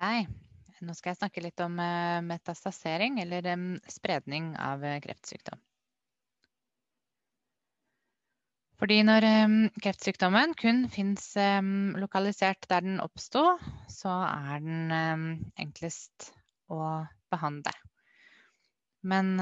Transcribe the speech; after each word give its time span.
Hei. 0.00 0.22
Nå 0.80 0.94
skal 0.96 1.10
jeg 1.10 1.18
snakke 1.18 1.42
litt 1.44 1.60
om 1.60 1.74
eh, 1.76 2.22
metastasering, 2.24 3.18
eller 3.20 3.44
spredning 3.92 4.54
av 4.56 4.80
eh, 4.80 4.94
kreftsykdom. 5.04 5.60
Fordi 8.80 8.96
når 9.04 9.26
kreftsykdommen 9.84 10.54
kun 10.56 10.86
fins 10.88 11.26
lokalisert 12.00 12.64
der 12.70 12.86
den 12.86 12.96
oppsto, 13.04 13.42
så 13.92 14.14
er 14.24 14.62
den 14.64 15.42
enklest 15.60 16.30
å 16.72 16.78
behandle. 17.28 17.74
Men 19.04 19.34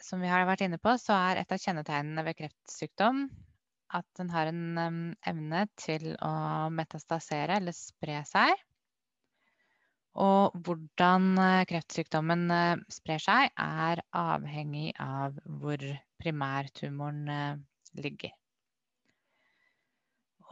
som 0.00 0.24
vi 0.24 0.30
har 0.32 0.48
vært 0.48 0.64
inne 0.64 0.80
på, 0.80 0.94
så 0.96 1.18
er 1.18 1.42
et 1.42 1.52
av 1.52 1.60
kjennetegnene 1.60 2.24
ved 2.24 2.38
kreftsykdom 2.38 3.26
at 4.00 4.08
den 4.16 4.32
har 4.32 4.48
en 4.48 5.12
evne 5.20 5.66
til 5.76 6.14
å 6.16 6.32
metastasere 6.72 7.60
eller 7.60 7.76
spre 7.76 8.24
seg. 8.24 8.56
Og 10.16 10.56
hvordan 10.64 11.36
eh, 11.42 11.62
kreftsykdommen 11.68 12.48
eh, 12.52 12.82
sprer 12.92 13.20
seg, 13.20 13.52
er 13.60 14.00
avhengig 14.16 14.90
av 15.02 15.36
hvor 15.44 15.82
primærtumoren 16.22 17.28
eh, 17.28 17.58
ligger. 18.00 18.32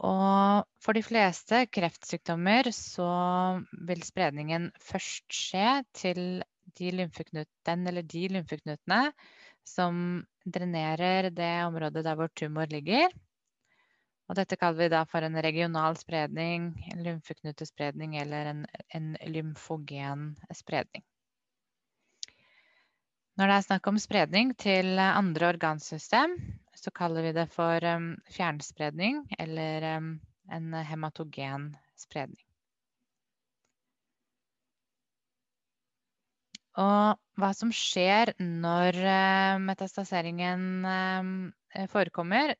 Og 0.05 0.65
for 0.83 0.97
de 0.97 1.01
fleste 1.05 1.63
kreftsykdommer 1.71 2.69
så 2.75 3.09
vil 3.87 4.03
spredningen 4.05 4.67
først 4.83 5.25
skje 5.33 5.69
til 5.95 6.21
de 6.75 6.91
den 6.91 7.87
eller 7.87 8.03
de 8.03 8.27
lymfeknutene 8.35 9.01
som 9.65 10.25
drenerer 10.45 11.31
det 11.33 11.53
området 11.65 12.03
der 12.05 12.17
hvor 12.19 12.29
tumor 12.35 12.67
ligger. 12.69 13.09
Og 14.25 14.37
dette 14.39 14.57
kaller 14.57 14.85
vi 14.85 14.93
da 14.93 15.03
for 15.05 15.25
en 15.25 15.37
regional 15.45 15.97
spredning, 15.99 16.71
en 16.91 17.03
lymfeknutespredning 17.05 18.15
eller 18.17 18.51
en, 18.53 18.63
en 18.97 19.11
lymfogen 19.29 20.31
spredning. 20.53 21.05
Når 23.35 23.51
det 23.51 23.55
er 23.55 23.65
snakk 23.67 23.87
om 23.91 23.99
spredning 23.99 24.53
til 24.57 24.95
andre 25.03 25.49
organsystem, 25.51 26.37
så 26.79 26.91
kaller 26.95 27.27
vi 27.27 27.33
det 27.35 27.49
for 27.51 27.83
um, 27.83 28.13
fjernspredning 28.31 29.25
eller 29.39 29.85
um, 29.97 30.09
en 30.51 30.73
hematogen 30.87 31.73
spredning. 31.99 32.41
Og 36.79 37.19
hva 37.39 37.49
som 37.55 37.71
skjer 37.75 38.33
når 38.39 38.99
uh, 39.03 39.61
metastaseringen 39.63 40.87
uh, 40.87 41.85
forekommer, 41.91 42.55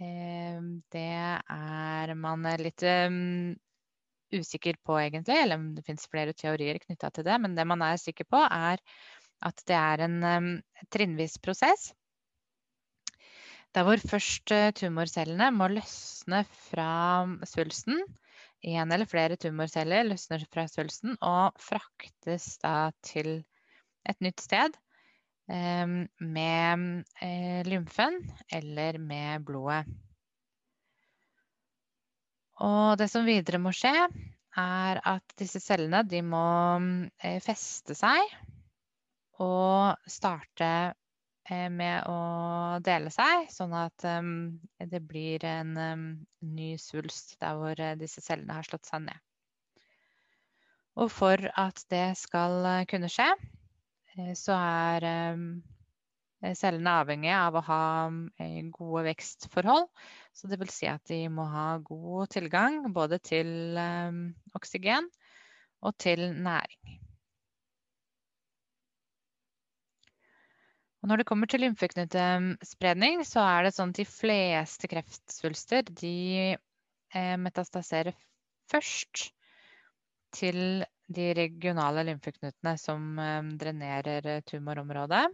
det 0.00 1.10
er 1.52 2.12
man 2.16 2.46
litt 2.60 2.82
um, 2.86 3.52
usikker 4.32 4.78
på, 4.86 4.96
egentlig. 5.00 5.36
Eller 5.42 5.62
det 5.76 5.84
finnes 5.86 6.08
flere 6.10 6.34
teorier 6.36 6.80
knytta 6.82 7.10
til 7.14 7.26
det. 7.26 7.36
Men 7.42 7.56
det 7.58 7.66
man 7.68 7.84
er 7.84 8.00
sikker 8.00 8.28
på, 8.30 8.40
er 8.40 8.80
at 9.44 9.62
det 9.68 9.76
er 9.76 10.04
en 10.06 10.18
um, 10.24 10.50
trinnvis 10.92 11.38
prosess. 11.42 11.90
Der 13.76 13.86
hvor 13.86 14.00
først 14.02 14.50
uh, 14.56 14.72
tumorcellene 14.74 15.50
må 15.54 15.70
løsne 15.70 16.42
fra 16.70 16.90
svulsten. 17.46 18.00
En 18.60 18.92
eller 18.92 19.08
flere 19.08 19.38
tumorceller 19.40 20.04
løsner 20.08 20.44
fra 20.52 20.66
svulsten 20.68 21.16
og 21.24 21.56
fraktes 21.60 22.56
da 22.64 22.90
til 23.04 23.38
et 24.08 24.20
nytt 24.24 24.40
sted 24.44 24.74
Ehm, 24.74 24.89
med 25.50 27.04
eh, 27.20 27.66
lymfen 27.66 28.32
eller 28.52 28.98
med 28.98 29.44
blodet. 29.44 29.84
Og 32.60 32.98
det 33.00 33.08
som 33.08 33.24
videre 33.24 33.58
må 33.58 33.72
skje, 33.74 33.94
er 34.60 35.00
at 35.06 35.34
disse 35.40 35.62
cellene 35.62 36.02
de 36.04 36.20
må 36.26 36.44
eh, 37.22 37.38
feste 37.42 37.96
seg 37.96 38.20
og 39.40 40.10
starte 40.10 40.70
eh, 41.48 41.68
med 41.72 42.04
å 42.10 42.20
dele 42.84 43.10
seg, 43.14 43.48
sånn 43.50 43.72
at 43.78 44.04
det 44.92 45.00
blir 45.00 45.46
en 45.48 45.72
ny 46.44 46.74
svulst 46.78 47.38
der 47.40 47.56
hvor 47.56 47.86
disse 47.98 48.22
cellene 48.22 48.58
har 48.58 48.68
slått 48.68 48.90
seg 48.90 49.06
ned. 49.08 49.26
Og 51.00 51.08
for 51.14 51.40
at 51.56 51.80
det 51.88 52.12
skal 52.20 52.84
kunne 52.90 53.08
skje, 53.08 53.30
så 54.38 54.56
er 54.56 55.06
eh, 55.06 56.54
cellene 56.58 56.94
avhengige 57.02 57.36
av 57.36 57.58
å 57.58 57.64
ha 57.66 57.82
eh, 58.42 58.60
gode 58.74 59.04
vekstforhold. 59.10 59.88
Så 60.34 60.50
det 60.50 60.58
vil 60.60 60.72
si 60.72 60.88
at 60.90 61.04
de 61.10 61.24
må 61.32 61.46
ha 61.50 61.68
god 61.84 62.32
tilgang 62.34 62.82
både 62.94 63.20
til 63.22 63.78
oksygen 64.56 65.08
og 65.80 65.96
til 66.00 66.26
næring. 66.36 66.98
Og 71.00 71.08
når 71.08 71.22
det 71.22 71.28
kommer 71.30 71.48
til 71.48 71.62
lymfeknutespredning, 71.64 73.22
så 73.24 73.40
er 73.40 73.64
det 73.64 73.72
sånn 73.72 73.94
at 73.94 74.02
de 74.02 74.04
fleste 74.04 74.90
kreftsvulster 74.92 75.88
de 75.96 76.58
metastaserer 77.40 78.12
først 78.68 79.30
til 80.34 80.84
de 81.10 81.28
regionale 81.34 82.04
lymfeknutene 82.06 82.74
som 82.78 83.18
eh, 83.18 83.52
drenerer 83.60 84.28
eh, 84.36 84.42
tumorområdet. 84.46 85.24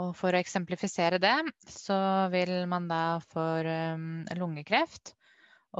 Og 0.00 0.12
for 0.16 0.32
å 0.32 0.40
eksemplifisere 0.40 1.18
det, 1.20 1.34
så 1.68 1.98
vil 2.30 2.52
man 2.70 2.86
da 2.88 3.18
for 3.32 3.66
um, 3.66 4.22
lungekreft 4.38 5.10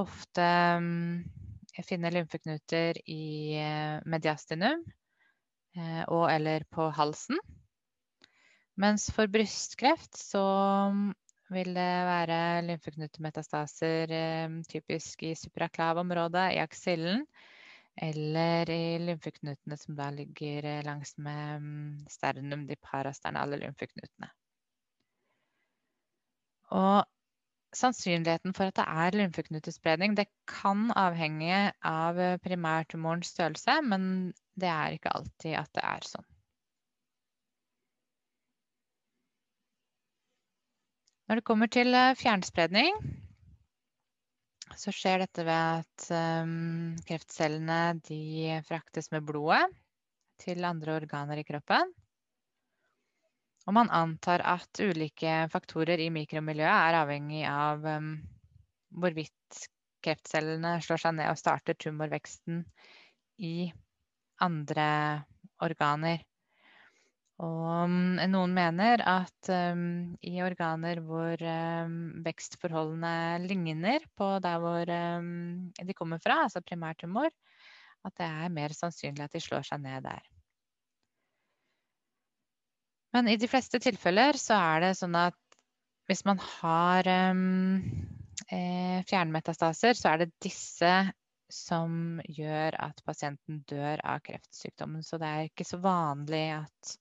ofte 0.02 0.46
finne 1.86 2.10
lymfeknuter 2.12 2.98
i 3.06 3.54
mediastinum 4.10 4.82
og 6.10 6.24
eller 6.26 6.66
på 6.74 6.88
halsen. 6.98 7.38
Mens 8.80 9.06
for 9.14 9.30
brystkreft 9.30 10.18
så 10.18 10.42
vil 11.50 11.72
det 11.74 11.90
være 12.08 12.40
lymfeknutemetastaser 12.68 14.12
uh, 14.14 14.58
typisk 14.70 15.24
i 15.26 15.34
supraklav-området, 15.38 16.46
i 16.54 16.60
aksillen, 16.62 17.24
eller 18.00 18.70
i 18.70 18.98
lymfeknutene 19.02 19.76
som 19.76 19.96
da 19.98 20.08
ligger 20.14 20.64
eh, 20.64 20.82
langs 20.86 21.16
med 21.18 21.62
mm, 21.62 21.96
sternum, 22.08 22.66
de 22.68 22.76
parasternale 22.80 23.58
lymfeknutene. 23.60 24.30
Og 26.70 27.02
sannsynligheten 27.76 28.54
for 28.54 28.70
at 28.70 28.78
det 28.78 28.86
er 28.86 29.18
lymfeknutespredning, 29.18 30.14
det 30.16 30.30
kan 30.48 30.88
avhenge 30.96 31.72
av 31.86 32.18
eh, 32.18 32.38
primærtumorens 32.42 33.34
størrelse, 33.34 33.80
men 33.86 34.04
det 34.54 34.70
er 34.70 34.96
ikke 34.96 35.14
alltid 35.18 35.58
at 35.58 35.74
det 35.76 35.86
er 35.86 36.12
sånn. 36.14 36.29
Når 41.30 41.38
det 41.38 41.46
kommer 41.46 41.68
til 41.70 41.94
eh, 41.94 42.16
fjernspredning, 42.18 42.96
så 44.74 44.90
skjer 44.90 45.20
dette 45.22 45.44
ved 45.46 45.84
at 45.84 46.06
um, 46.42 46.96
kreftcellene 47.06 47.76
de 48.02 48.56
fraktes 48.66 49.12
med 49.12 49.28
blodet 49.28 49.62
til 50.42 50.66
andre 50.66 50.96
organer 50.98 51.38
i 51.38 51.44
kroppen. 51.46 51.92
Og 53.70 53.76
man 53.78 53.92
antar 53.94 54.42
at 54.42 54.82
ulike 54.82 55.36
faktorer 55.54 56.02
i 56.02 56.10
mikromiljøet 56.10 56.90
er 56.90 56.98
avhengig 57.04 57.44
av 57.46 57.86
um, 57.86 58.10
hvorvidt 58.98 59.62
kreftcellene 60.02 60.80
slår 60.82 61.04
seg 61.04 61.14
ned 61.20 61.30
og 61.30 61.38
starter 61.38 61.78
tumorveksten 61.78 62.64
i 63.38 63.70
andre 64.42 64.90
organer. 65.62 66.26
Og 67.40 67.92
noen 68.28 68.52
mener 68.52 69.00
at 69.08 69.48
um, 69.48 70.12
i 70.20 70.34
organer 70.44 71.00
hvor 71.04 71.40
um, 71.40 71.94
vekstforholdene 72.24 73.46
ligner 73.46 74.04
på 74.18 74.34
der 74.44 74.60
hvor 74.60 74.92
um, 74.92 75.70
de 75.72 75.96
kommer 75.96 76.20
fra, 76.20 76.42
altså 76.44 76.60
primærtumor, 76.60 77.32
at 78.04 78.16
det 78.20 78.28
er 78.28 78.52
mer 78.52 78.76
sannsynlig 78.76 79.24
at 79.24 79.36
de 79.36 79.40
slår 79.40 79.64
seg 79.70 79.80
ned 79.86 80.04
der. 80.04 80.28
Men 83.16 83.30
i 83.32 83.38
de 83.40 83.48
fleste 83.50 83.80
tilfeller 83.82 84.36
så 84.38 84.58
er 84.60 84.84
det 84.84 84.98
sånn 85.00 85.16
at 85.18 85.38
hvis 86.10 86.24
man 86.26 86.40
har 86.42 87.06
eh, 87.06 89.00
fjernmetastaser, 89.06 89.94
så 89.98 90.12
er 90.12 90.24
det 90.24 90.32
disse 90.42 90.92
som 91.50 92.20
gjør 92.30 92.76
at 92.78 93.02
pasienten 93.06 93.62
dør 93.70 94.02
av 94.06 94.22
kreftsykdommen. 94.26 95.02
Så 95.06 95.18
det 95.22 95.28
er 95.30 95.48
ikke 95.48 95.66
så 95.66 95.78
vanlig 95.82 96.44
at 96.60 96.94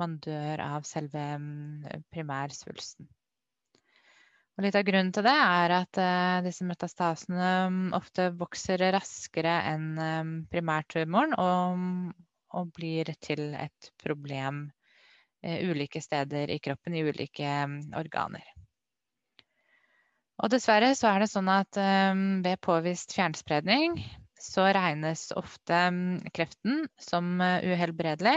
man 0.00 0.18
dør 0.24 0.62
av 0.64 0.86
selve 0.88 1.22
mm, 1.40 2.06
primærsvulsten. 2.12 3.08
Og 4.56 4.64
litt 4.64 4.76
av 4.78 4.86
grunnen 4.88 5.12
til 5.12 5.26
det 5.26 5.34
er 5.36 5.72
at 5.76 5.98
uh, 6.00 6.44
disse 6.44 6.64
metastasene 6.64 7.48
um, 7.68 7.80
ofte 7.96 8.30
vokser 8.40 8.80
raskere 8.94 9.58
enn 9.68 9.90
um, 10.00 10.30
primærtumoren 10.48 11.36
og, 11.36 11.82
og, 12.56 12.70
blir 12.78 13.10
til 13.20 13.50
et 13.52 13.90
problem 14.00 14.62
uh, 15.44 15.58
ulike 15.60 16.00
steder 16.00 16.54
i 16.54 16.60
kroppen, 16.64 16.96
i 16.96 17.04
ulike 17.04 17.50
um, 17.68 17.82
organer. 18.00 18.48
Og 20.40 20.52
dessverre 20.52 20.94
så 20.96 21.12
er 21.12 21.24
det 21.24 21.30
sånn 21.32 21.48
at 21.48 21.78
ved 22.44 22.58
påvist 22.60 23.14
fjernspredning 23.16 23.94
så 24.36 24.66
regnes 24.76 25.30
ofte 25.32 25.78
mm, 25.88 26.26
kreften 26.36 26.82
som 27.00 27.40
uhelbredelig. 27.40 28.34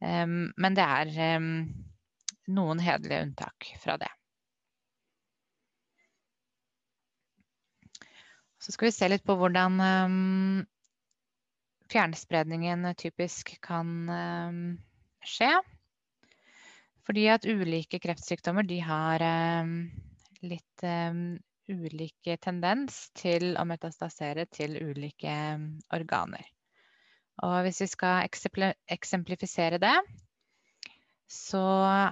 Men 0.00 0.76
det 0.76 0.84
er 0.84 1.40
noen 2.54 2.80
hederlige 2.82 3.24
unntak 3.28 3.68
fra 3.80 3.96
det. 4.00 4.10
Så 8.60 8.72
skal 8.72 8.88
vi 8.88 8.96
se 8.96 9.08
litt 9.12 9.24
på 9.24 9.36
hvordan 9.36 9.76
fjernspredningen 11.92 12.88
typisk 13.00 13.54
kan 13.64 13.92
skje. 15.24 15.52
Fordi 17.04 17.26
at 17.28 17.44
ulike 17.44 18.00
kreftsykdommer 18.00 18.64
de 18.64 18.80
har 18.84 19.24
litt 20.44 20.86
ulike 21.68 22.36
tendens 22.40 23.06
til 23.16 23.54
å 23.60 23.64
metastasere 23.68 24.48
til 24.52 24.76
ulike 24.80 25.36
organer. 25.92 26.53
Og 27.42 27.64
hvis 27.66 27.80
vi 27.82 27.88
skal 27.90 28.28
eksemplifisere 28.94 29.80
det, 29.82 29.96
så 31.30 31.62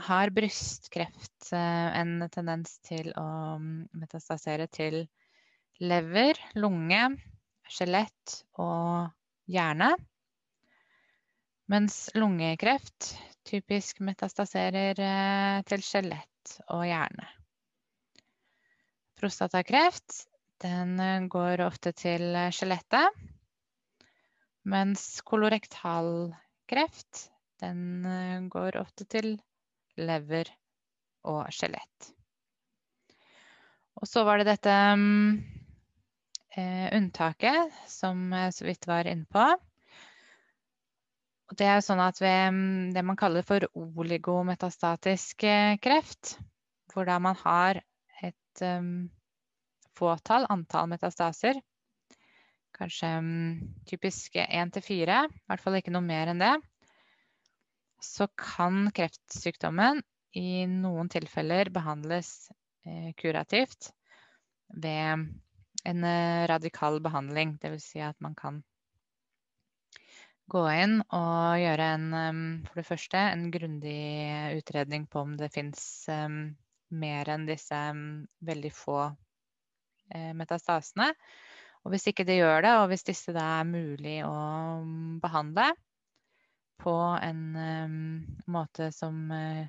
har 0.03 0.33
brystkreft 0.35 1.53
eh, 1.55 1.89
en 2.01 2.25
tendens 2.33 2.79
til 2.83 3.13
å 3.19 3.59
metastasere 3.61 4.67
til 4.73 5.05
lever, 5.83 6.39
lunge, 6.59 7.03
skjelett 7.71 8.41
og 8.63 9.13
hjerne. 9.53 9.93
Mens 11.71 12.09
lungekreft 12.19 13.13
typisk 13.47 14.03
metastaserer 14.03 14.99
eh, 14.99 15.61
til 15.69 15.85
skjelett 15.87 16.57
og 16.73 16.83
hjerne. 16.89 17.29
Prostatakreft 19.21 20.25
den 20.65 20.99
eh, 20.99 21.29
går 21.31 21.63
ofte 21.69 21.95
til 21.95 22.27
skjelettet. 22.51 23.23
Mens 24.63 25.21
kolorektalkreft, 25.27 27.29
den 27.63 28.07
eh, 28.07 28.41
går 28.51 28.79
ofte 28.81 29.07
til 29.11 29.35
lever 29.99 30.51
og 31.27 31.51
skjelett. 31.55 32.13
Og 33.99 34.09
så 34.09 34.23
var 34.27 34.41
det 34.41 34.49
dette 34.49 34.75
eh, 36.57 36.89
unntaket 36.97 37.75
som 37.91 38.33
jeg 38.35 38.55
så 38.57 38.67
vidt 38.67 38.89
var 38.91 39.11
inne 39.11 39.29
på. 39.31 39.45
Og 41.53 41.59
det 41.61 41.69
er 41.69 41.83
sånn 41.85 42.01
at 42.01 42.17
ved 42.23 42.55
mm, 42.57 42.93
det 42.95 43.03
man 43.05 43.19
kaller 43.21 43.45
for 43.47 43.67
oligometastatisk 43.77 45.45
eh, 45.45 45.77
kreft, 45.83 46.39
hvor 46.93 47.07
da 47.09 47.19
man 47.23 47.37
har 47.43 47.83
et 48.23 48.63
um, 48.65 49.11
fåtall, 49.97 50.47
antall 50.53 50.89
metastaser, 50.93 51.61
Kanskje 52.77 53.11
um, 53.21 53.31
typisk 53.89 54.37
én 54.43 54.73
til 54.73 54.85
fire, 54.85 55.25
i 55.29 55.51
hvert 55.51 55.63
fall 55.63 55.79
ikke 55.79 55.93
noe 55.95 56.05
mer 56.07 56.33
enn 56.33 56.43
det. 56.43 56.55
Så 58.03 58.27
kan 58.39 58.89
kreftsykdommen 58.95 60.03
i 60.39 60.65
noen 60.67 61.11
tilfeller 61.13 61.71
behandles 61.71 62.51
eh, 62.89 63.13
kurativt 63.21 63.93
ved 64.73 65.29
en 65.85 66.05
eh, 66.09 66.47
radikal 66.51 66.99
behandling. 67.05 67.59
Dvs. 67.63 67.91
Si 67.93 68.03
at 68.03 68.19
man 68.25 68.35
kan 68.39 68.63
gå 70.53 70.65
inn 70.73 70.99
og 71.05 71.61
gjøre 71.61 71.89
en, 71.97 72.09
um, 72.13 72.43
for 72.67 72.81
det 72.81 72.89
første, 72.89 73.21
en 73.21 73.47
grundig 73.55 74.59
utredning 74.59 75.07
på 75.09 75.23
om 75.23 75.37
det 75.41 75.53
fins 75.55 75.85
um, 76.13 76.43
mer 76.93 77.31
enn 77.33 77.47
disse 77.49 77.79
veldig 78.45 78.73
få 78.77 78.99
eh, 79.07 80.33
metastasene. 80.37 81.13
Og 81.83 81.95
hvis 81.95 82.07
ikke 82.11 82.27
det 82.27 82.39
gjør 82.39 82.63
det, 82.65 82.73
og 82.79 82.89
hvis 82.93 83.07
disse 83.09 83.35
da 83.35 83.45
er 83.59 83.69
mulig 83.69 84.21
å 84.27 84.35
mm, 84.85 85.19
behandle 85.23 85.73
på 86.83 86.95
en 87.23 87.43
um, 87.59 87.97
måte 88.51 88.89
som 88.95 89.19
uh, 89.31 89.67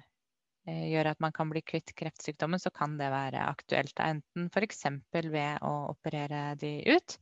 gjør 0.65 1.11
at 1.11 1.21
man 1.23 1.33
kan 1.35 1.49
bli 1.49 1.61
kvitt 1.65 1.93
kreftsykdommen, 1.97 2.61
så 2.61 2.71
kan 2.73 2.97
det 3.01 3.09
være 3.13 3.45
aktuelt. 3.49 3.97
Enten 4.01 4.49
f.eks. 4.49 4.85
ved 5.13 5.65
å 5.65 5.73
operere 5.93 6.53
de 6.61 6.75
ut, 6.93 7.17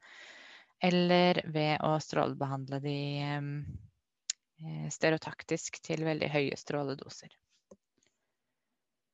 eller 0.83 1.41
ved 1.51 1.83
å 1.87 1.95
strålebehandle 2.03 2.81
de 2.83 2.99
um, 3.39 3.53
stereotaktisk 4.91 5.81
til 5.83 6.03
veldig 6.05 6.29
høye 6.35 6.59
stråledoser. 6.59 7.31